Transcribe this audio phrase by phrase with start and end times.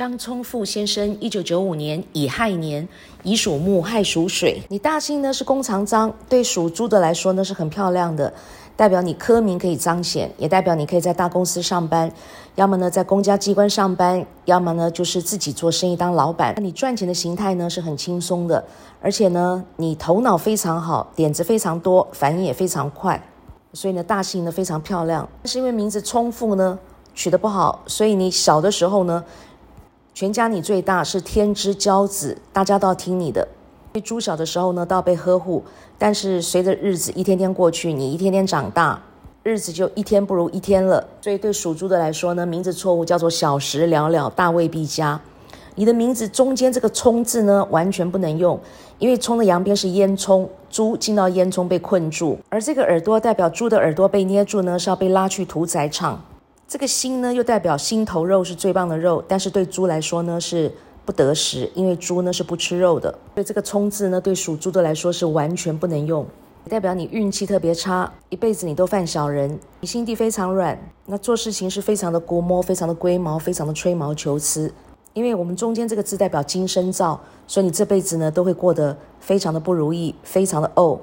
[0.00, 2.88] 张聪富先生，一九九五年乙亥年，
[3.22, 4.62] 乙属木，亥属水。
[4.70, 8.32] 你大姓呢是弓长张，对属猪的来说呢是很漂亮的，
[8.78, 12.10] 代表你科名可以彰显，也代表你可以在大公司上班，
[12.54, 16.54] 要么呢在公家机关上班，要么呢就是自己做生意当老板。
[16.56, 18.64] 那你赚钱的形态呢是很轻松的，
[19.02, 23.22] 而且呢你头脑非常好，点子非常多，反应也非常快，
[23.74, 25.28] 所以呢大姓呢非常漂亮。
[25.42, 26.78] 但是因为名字聪富呢
[27.14, 29.22] 取得不好，所以你小的时候呢。
[30.20, 33.40] 全家你最大是天之骄子，大家都要听你的。
[33.94, 35.64] 因为猪小的时候呢，都要被呵护，
[35.96, 39.02] 但是随着日子一天天过去，你一天天长大，
[39.42, 41.08] 日子就一天不如一天了。
[41.22, 45.18] 所以对属猪的来说呢，名字错误叫做小时了了，大未必佳。
[45.76, 48.60] 你的名字中间这个冲字呢，完全不能用，
[48.98, 56.22] 因为冲的阳边是烟囱，猪进到烟囱被困住，而这个耳朵代表猪的耳朵被捏住呢，是要被拉去屠宰场。
[56.70, 60.72] 这个心呢，又代表心头肉是最棒的肉，但是对猪来说呢是
[61.04, 63.10] 不得食，因为猪呢是不吃肉的。
[63.34, 66.24] 所以这个冲字呢，对属猪的来说是完全不能用，
[66.68, 74.72] 代表你运气特别差，一辈子你都犯小人，你心地非常软，那做事情是非常的估摸，非常的龟毛，非常的吹毛求疵。
[75.12, 81.00] 因为我们中间这个字代表金生造，所以你这辈子呢都会过得非常的不如意，非常的怄。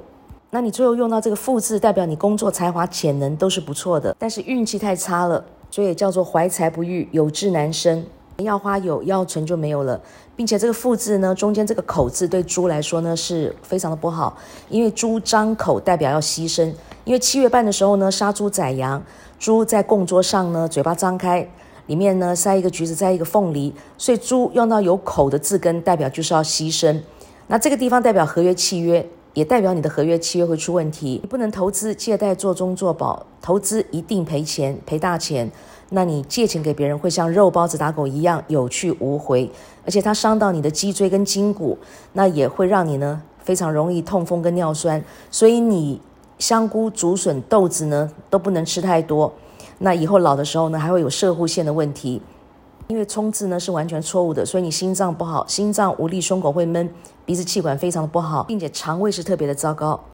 [0.49, 5.44] 那你最后用到这个富字，代表你工作才华潜能都是不错的，但是运气太差了。
[5.70, 8.06] 所以叫做怀才不遇，有志难伸。
[8.44, 10.00] 要花有，要存就没有了，
[10.36, 14.38] 并且这个“富”字呢，中间这个“口”字对猪来说呢是非常的不好，
[14.70, 16.72] 因为猪张口代表要牺牲。
[17.04, 19.04] 因为七月半的时候呢，杀猪宰羊，
[19.40, 21.50] 猪在供桌上呢，嘴巴张开，
[21.88, 27.02] 里面呢塞一个橘子，塞一个凤梨，所以猪用到有口的字根，代表就是要牺牲。
[27.48, 29.04] 那这个地方代表合约契约。
[29.38, 35.47] 也代表你的合约契约会出问题，你不能投资借贷做中做保，投资一定赔钱赔大钱。
[35.91, 39.47] 那你借钱给别人会像肉包子打狗一样有去无回，
[39.85, 41.77] 而且它伤到你的脊椎跟筋骨，
[42.13, 44.99] 那也会让你呢非常容易痛风跟尿酸。
[45.30, 46.02] 所以你
[46.39, 49.31] 香菇、竹笋、豆子呢都不能吃太多，
[49.77, 52.20] 那以后老的时候呢还会有射护腺的问题。
[52.87, 56.89] 因为冲字呢是完全错误的，所以你心脏不好，心脏无力，胸口会闷，
[57.25, 59.99] 鼻子气管非常的不好，并且肠胃是特别的糟糕。